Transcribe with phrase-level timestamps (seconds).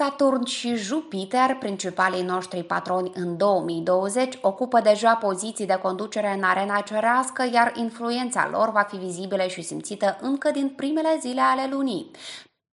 [0.00, 6.80] Saturn și Jupiter, principalii noștri patroni în 2020, ocupă deja poziții de conducere în arena
[6.80, 12.10] cerească, iar influența lor va fi vizibilă și simțită încă din primele zile ale lunii.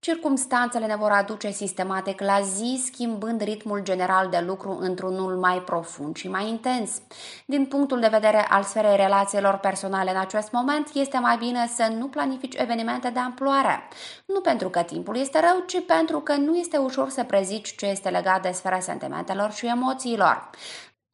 [0.07, 6.17] Circumstanțele ne vor aduce sistematic la zi, schimbând ritmul general de lucru într-unul mai profund
[6.17, 6.91] și mai intens.
[7.47, 11.93] Din punctul de vedere al sferei relațiilor personale în acest moment, este mai bine să
[11.99, 13.89] nu planifici evenimente de amploare.
[14.27, 17.87] Nu pentru că timpul este rău, ci pentru că nu este ușor să prezici ce
[17.87, 20.51] este legat de sfera sentimentelor și emoțiilor.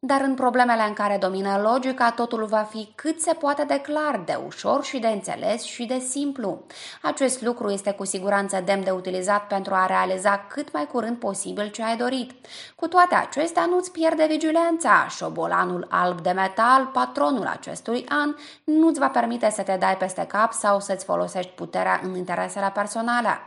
[0.05, 4.21] Dar în problemele în care domină logica, totul va fi cât se poate de clar,
[4.25, 6.65] de ușor și de înțeles și de simplu.
[7.01, 11.69] Acest lucru este cu siguranță demn de utilizat pentru a realiza cât mai curând posibil
[11.69, 12.31] ce ai dorit.
[12.75, 15.07] Cu toate acestea, nu-ți pierde vigilența.
[15.09, 20.53] Șobolanul alb de metal, patronul acestui an, nu-ți va permite să te dai peste cap
[20.53, 23.39] sau să-ți folosești puterea în interesele personale.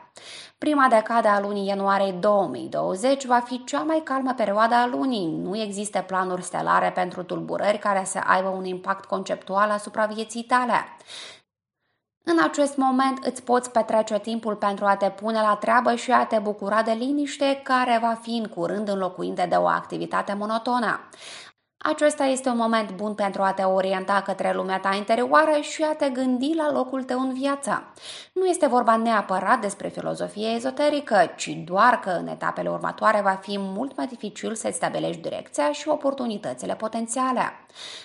[0.58, 5.26] Prima decadă a lunii ianuarie 2020 va fi cea mai calmă perioadă a lunii.
[5.26, 10.84] Nu există planuri stelare pentru tulburări care să aibă un impact conceptual asupra vieții tale.
[12.24, 16.24] În acest moment îți poți petrece timpul pentru a te pune la treabă și a
[16.24, 21.00] te bucura de liniște care va fi în curând înlocuită de o activitate monotonă.
[21.88, 25.94] Acesta este un moment bun pentru a te orienta către lumea ta interioară și a
[25.94, 27.92] te gândi la locul tău în viață.
[28.32, 33.58] Nu este vorba neapărat despre filozofie ezoterică, ci doar că în etapele următoare va fi
[33.58, 37.52] mult mai dificil să-ți stabilești direcția și oportunitățile potențiale.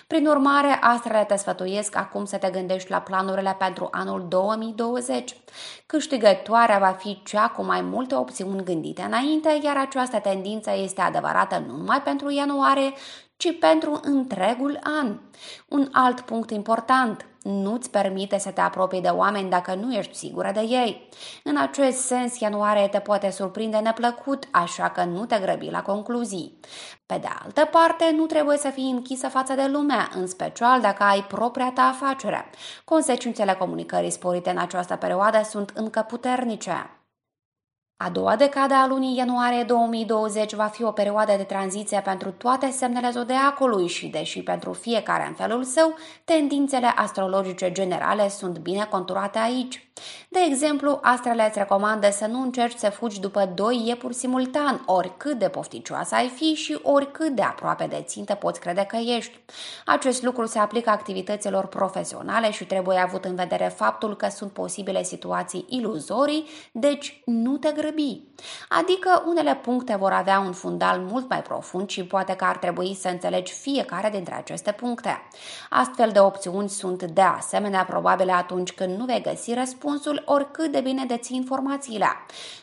[0.06, 5.36] Prin urmare, astrele te sfătuiesc acum să te gândești la planurile pentru anul 2020.
[5.86, 11.64] Câștigătoarea va fi cea cu mai multe opțiuni gândite înainte, iar această tendință este adevărată
[11.66, 12.92] nu numai pentru ianuarie,
[13.42, 15.18] ci pentru întregul an.
[15.68, 20.50] Un alt punct important, nu-ți permite să te apropii de oameni dacă nu ești sigură
[20.54, 21.08] de ei.
[21.44, 26.58] În acest sens, ianuarie te poate surprinde neplăcut, așa că nu te grăbi la concluzii.
[27.06, 31.02] Pe de altă parte, nu trebuie să fii închisă față de lumea, în special dacă
[31.02, 32.50] ai propria ta afacere.
[32.84, 37.01] Consecințele comunicării sporite în această perioadă sunt încă puternice.
[38.04, 42.70] A doua decadă a lunii ianuarie 2020 va fi o perioadă de tranziție pentru toate
[42.70, 49.38] semnele zodiacului și, deși pentru fiecare în felul său, tendințele astrologice generale sunt bine conturate
[49.38, 49.91] aici.
[50.32, 55.38] De exemplu, astrele îți recomandă să nu încerci să fugi după doi iepuri simultan, oricât
[55.38, 59.40] de pofticioasă ai fi și oricât de aproape de țintă poți crede că ești.
[59.86, 65.02] Acest lucru se aplică activităților profesionale și trebuie avut în vedere faptul că sunt posibile
[65.02, 68.20] situații iluzorii, deci nu te grăbi.
[68.68, 72.94] Adică unele puncte vor avea un fundal mult mai profund și poate că ar trebui
[72.94, 75.22] să înțelegi fiecare dintre aceste puncte.
[75.70, 80.72] Astfel de opțiuni sunt de asemenea probabile atunci când nu vei găsi răspuns răspunsul oricât
[80.72, 82.06] de bine deții informațiile.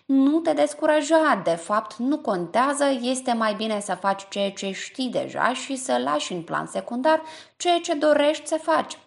[0.05, 5.09] Nu te descuraja, de fapt nu contează, este mai bine să faci ceea ce știi
[5.09, 7.21] deja și să lași în plan secundar
[7.57, 8.97] ceea ce dorești să faci.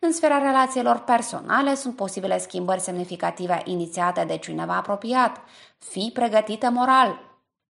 [0.00, 5.40] În sfera relațiilor personale sunt posibile schimbări semnificative inițiate de cineva apropiat.
[5.78, 7.27] Fii pregătită moral,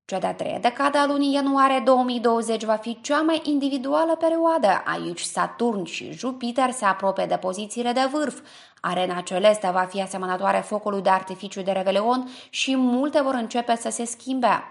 [0.09, 4.83] cea de-a treia decadă a lunii ianuarie 2020 va fi cea mai individuală perioadă.
[4.85, 8.41] Aici Saturn și Jupiter se apropie de pozițiile de vârf.
[8.81, 13.91] Arena celestă va fi asemănătoare focului de artificiu de Revelion și multe vor începe să
[13.91, 14.63] se schimbe.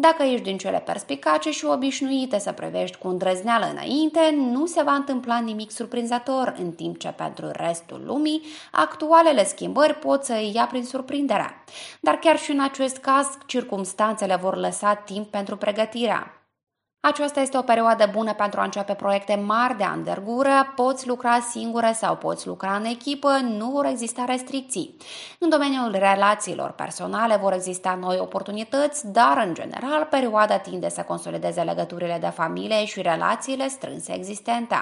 [0.00, 4.92] Dacă ești din cele perspicace și obișnuite să prevești cu îndrăzneală înainte, nu se va
[4.92, 10.66] întâmpla nimic surprinzător, în timp ce pentru restul lumii, actualele schimbări pot să îi ia
[10.66, 11.64] prin surprindere.
[12.00, 16.39] Dar chiar și în acest caz, circumstanțele vor lăsa timp pentru pregătirea.
[17.02, 21.90] Aceasta este o perioadă bună pentru a începe proiecte mari de anvergură, poți lucra singură
[21.94, 24.96] sau poți lucra în echipă, nu vor exista restricții.
[25.38, 31.60] În domeniul relațiilor personale vor exista noi oportunități, dar în general perioada tinde să consolideze
[31.60, 34.76] legăturile de familie și relațiile strânse existente.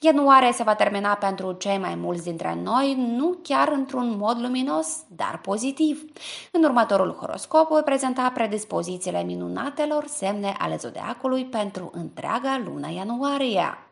[0.00, 4.86] Ianuarie se va termina pentru cei mai mulți dintre noi, nu chiar într-un mod luminos,
[5.08, 6.04] dar pozitiv.
[6.52, 13.89] În următorul horoscop voi prezenta predispozițiile minunatelor semne ale zodiacului pentru întreaga lună ianuarie.